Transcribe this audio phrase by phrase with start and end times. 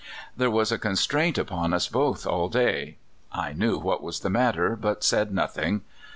[0.35, 2.97] )There was a constraint upon us both all day.
[3.31, 5.81] I knew what was the matter, but said nothing.